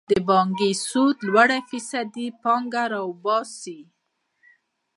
[0.11, 3.79] د بانکي سود لوړه فیصدي پانګه وباسي.